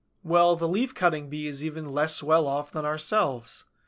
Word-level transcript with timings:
]Well, 0.33 0.55
the 0.55 0.67
Leaf 0.67 0.95
cutting 0.95 1.29
Bee 1.29 1.45
is 1.45 1.63
even 1.63 1.87
less 1.93 2.23
well 2.23 2.47
off 2.47 2.71
than 2.71 2.85
ourselves. 2.85 3.65